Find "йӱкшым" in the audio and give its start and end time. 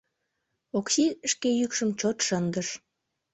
1.59-1.89